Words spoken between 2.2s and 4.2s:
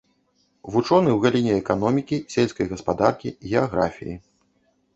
сельскай гаспадаркі, геаграфіі.